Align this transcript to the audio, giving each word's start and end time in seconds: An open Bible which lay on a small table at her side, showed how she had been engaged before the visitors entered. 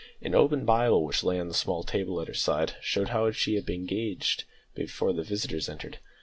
An 0.19 0.33
open 0.33 0.65
Bible 0.65 1.05
which 1.05 1.23
lay 1.23 1.39
on 1.39 1.47
a 1.47 1.53
small 1.53 1.83
table 1.83 2.19
at 2.19 2.27
her 2.27 2.33
side, 2.33 2.73
showed 2.81 3.09
how 3.09 3.29
she 3.29 3.53
had 3.53 3.67
been 3.67 3.81
engaged 3.81 4.45
before 4.73 5.13
the 5.13 5.21
visitors 5.21 5.69
entered. 5.69 5.99